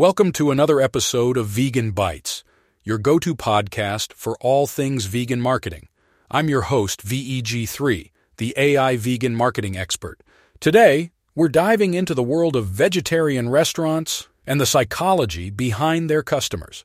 Welcome 0.00 0.32
to 0.32 0.50
another 0.50 0.80
episode 0.80 1.36
of 1.36 1.48
Vegan 1.48 1.92
Bytes, 1.92 2.42
your 2.82 2.96
go 2.96 3.18
to 3.18 3.34
podcast 3.36 4.14
for 4.14 4.34
all 4.40 4.66
things 4.66 5.04
vegan 5.04 5.42
marketing. 5.42 5.88
I'm 6.30 6.48
your 6.48 6.62
host, 6.62 7.04
VEG3, 7.04 8.10
the 8.38 8.54
AI 8.56 8.96
vegan 8.96 9.36
marketing 9.36 9.76
expert. 9.76 10.22
Today, 10.58 11.10
we're 11.34 11.50
diving 11.50 11.92
into 11.92 12.14
the 12.14 12.22
world 12.22 12.56
of 12.56 12.64
vegetarian 12.64 13.50
restaurants 13.50 14.26
and 14.46 14.58
the 14.58 14.64
psychology 14.64 15.50
behind 15.50 16.08
their 16.08 16.22
customers. 16.22 16.82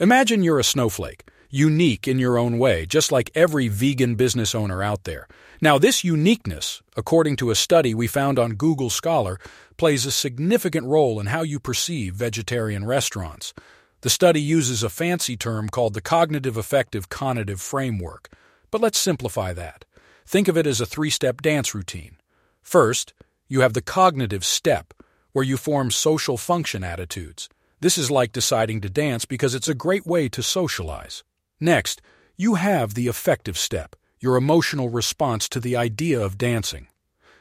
Imagine 0.00 0.42
you're 0.42 0.58
a 0.58 0.64
snowflake, 0.64 1.30
unique 1.50 2.06
in 2.06 2.18
your 2.18 2.38
own 2.38 2.58
way, 2.58 2.86
just 2.86 3.10
like 3.10 3.30
every 3.34 3.68
vegan 3.68 4.14
business 4.14 4.54
owner 4.54 4.82
out 4.82 5.04
there. 5.04 5.26
Now, 5.60 5.78
this 5.78 6.04
uniqueness, 6.04 6.82
according 6.96 7.36
to 7.36 7.50
a 7.50 7.54
study 7.54 7.94
we 7.94 8.06
found 8.06 8.38
on 8.38 8.54
Google 8.54 8.90
Scholar, 8.90 9.38
plays 9.76 10.06
a 10.06 10.10
significant 10.10 10.86
role 10.86 11.18
in 11.18 11.26
how 11.26 11.42
you 11.42 11.58
perceive 11.58 12.14
vegetarian 12.14 12.84
restaurants. 12.84 13.54
The 14.02 14.10
study 14.10 14.40
uses 14.40 14.82
a 14.82 14.88
fancy 14.88 15.36
term 15.36 15.68
called 15.68 15.94
the 15.94 16.00
Cognitive 16.00 16.56
Affective 16.56 17.08
Conative 17.08 17.60
Framework. 17.60 18.30
But 18.70 18.80
let's 18.80 18.98
simplify 18.98 19.52
that. 19.54 19.84
Think 20.26 20.46
of 20.46 20.56
it 20.56 20.66
as 20.66 20.80
a 20.80 20.86
three 20.86 21.10
step 21.10 21.40
dance 21.40 21.74
routine. 21.74 22.16
First, 22.62 23.14
you 23.48 23.62
have 23.62 23.72
the 23.72 23.82
cognitive 23.82 24.44
step, 24.44 24.92
where 25.32 25.44
you 25.44 25.56
form 25.56 25.90
social 25.90 26.36
function 26.36 26.84
attitudes. 26.84 27.48
This 27.80 27.96
is 27.96 28.10
like 28.10 28.32
deciding 28.32 28.80
to 28.82 28.90
dance 28.90 29.24
because 29.24 29.54
it's 29.54 29.68
a 29.68 29.74
great 29.74 30.06
way 30.06 30.28
to 30.28 30.42
socialize. 30.42 31.24
Next, 31.60 32.00
you 32.36 32.54
have 32.54 32.94
the 32.94 33.08
affective 33.08 33.58
step 33.58 33.96
your 34.20 34.36
emotional 34.36 34.88
response 34.88 35.48
to 35.48 35.60
the 35.60 35.76
idea 35.76 36.20
of 36.20 36.38
dancing. 36.38 36.88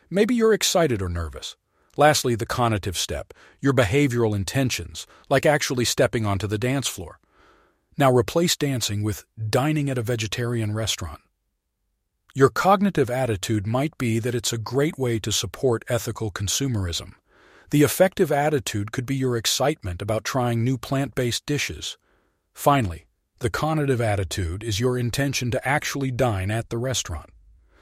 Maybe 0.10 0.36
you're 0.36 0.54
excited 0.54 1.02
or 1.02 1.10
nervous. 1.10 1.56
Lastly, 1.98 2.36
the 2.36 2.46
conative 2.46 2.96
step, 2.96 3.34
your 3.60 3.74
behavioral 3.74 4.36
intentions, 4.36 5.08
like 5.30 5.46
actually 5.46 5.86
stepping 5.86 6.26
onto 6.26 6.46
the 6.46 6.60
dance 6.60 6.88
floor. 6.88 7.20
Now 7.98 8.12
replace 8.12 8.56
dancing 8.56 9.02
with 9.02 9.26
dining 9.50 9.90
at 9.90 9.98
a 9.98 10.04
vegetarian 10.04 10.74
restaurant. 10.74 11.22
Your 12.36 12.50
cognitive 12.50 13.10
attitude 13.10 13.66
might 13.66 13.98
be 13.98 14.20
that 14.20 14.36
it's 14.36 14.54
a 14.54 14.60
great 14.60 15.00
way 15.00 15.18
to 15.20 15.32
support 15.32 15.84
ethical 15.88 16.30
consumerism. 16.30 17.14
The 17.72 17.82
affective 17.82 18.32
attitude 18.32 18.92
could 18.92 19.08
be 19.08 19.16
your 19.16 19.36
excitement 19.36 20.04
about 20.04 20.24
trying 20.24 20.64
new 20.64 20.78
plant 20.78 21.16
based 21.16 21.48
dishes. 21.48 21.98
Finally, 22.54 23.07
the 23.40 23.50
conative 23.52 24.00
attitude 24.00 24.64
is 24.64 24.80
your 24.80 24.98
intention 24.98 25.52
to 25.52 25.68
actually 25.68 26.10
dine 26.10 26.50
at 26.50 26.70
the 26.70 26.78
restaurant. 26.78 27.30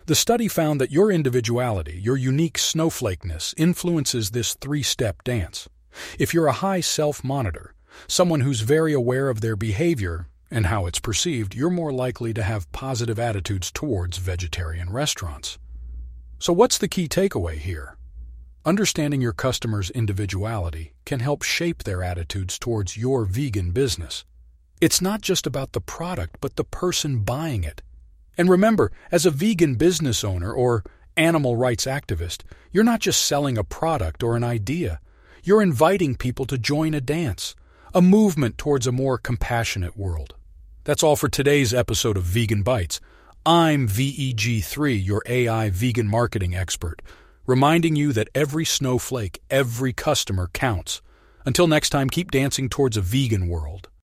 The 0.06 0.16
study 0.16 0.50
found 0.50 0.82
that 0.82 0.92
your 0.92 1.10
individuality, 1.10 1.98
your 2.04 2.18
unique 2.18 2.58
snowflakeness, 2.58 3.54
influences 3.56 4.32
this 4.32 4.56
three 4.56 4.84
step 4.84 5.24
dance. 5.24 5.70
If 6.20 6.34
you're 6.34 6.48
a 6.48 6.52
high 6.52 6.82
self 6.82 7.24
monitor, 7.24 7.74
someone 8.08 8.42
who's 8.42 8.60
very 8.60 8.92
aware 8.92 9.30
of 9.30 9.40
their 9.40 9.56
behavior 9.56 10.28
and 10.52 10.66
how 10.66 10.88
it's 10.88 11.00
perceived, 11.00 11.56
you're 11.56 11.70
more 11.70 11.94
likely 11.94 12.34
to 12.34 12.44
have 12.44 12.72
positive 12.74 13.18
attitudes 13.18 13.72
towards 13.72 14.18
vegetarian 14.18 14.92
restaurants. 14.92 15.58
So, 16.38 16.52
what's 16.52 16.78
the 16.78 16.90
key 16.90 17.08
takeaway 17.08 17.58
here? 17.58 17.96
Understanding 18.66 19.22
your 19.22 19.32
customer's 19.32 19.90
individuality 19.92 20.94
can 21.06 21.22
help 21.22 21.44
shape 21.44 21.84
their 21.84 22.04
attitudes 22.04 22.60
towards 22.60 22.98
your 22.98 23.24
vegan 23.24 23.72
business. 23.72 24.26
It's 24.86 25.02
not 25.02 25.22
just 25.22 25.48
about 25.48 25.72
the 25.72 25.82
product, 25.82 26.38
but 26.42 26.58
the 26.58 26.64
person 26.64 27.24
buying 27.24 27.64
it. 27.64 27.82
And 28.38 28.48
remember, 28.48 28.92
as 29.12 29.26
a 29.26 29.32
vegan 29.32 29.74
business 29.78 30.24
owner 30.24 30.54
or 30.54 30.84
animal 31.18 31.58
rights 31.58 31.86
activist, 31.86 32.44
you're 32.72 32.84
not 32.84 33.00
just 33.00 33.26
selling 33.26 33.58
a 33.58 33.64
product 33.64 34.22
or 34.22 34.36
an 34.36 34.44
idea. 34.44 35.00
You're 35.44 35.64
inviting 35.64 36.14
people 36.16 36.46
to 36.46 36.60
join 36.60 36.94
a 36.94 37.02
dance, 37.02 37.56
a 37.96 38.02
movement 38.04 38.60
towards 38.60 38.86
a 38.86 38.92
more 38.92 39.18
compassionate 39.18 39.98
world. 39.98 40.36
That's 40.84 41.02
all 41.02 41.16
for 41.16 41.30
today's 41.30 41.74
episode 41.74 42.16
of 42.16 42.22
Vegan 42.22 42.64
Bytes. 42.64 43.00
I'm 43.44 43.88
VEG3, 43.88 45.04
your 45.04 45.24
AI 45.26 45.72
vegan 45.72 46.08
marketing 46.08 46.54
expert, 46.54 47.02
reminding 47.48 47.96
you 47.96 48.14
that 48.14 48.30
every 48.36 48.66
snowflake, 48.66 49.42
every 49.50 49.94
customer 49.94 50.48
counts. 50.54 51.02
Until 51.44 51.66
next 51.66 51.90
time, 51.90 52.08
keep 52.08 52.30
dancing 52.30 52.70
towards 52.70 52.98
a 52.98 53.02
vegan 53.02 53.48
world. 53.48 53.90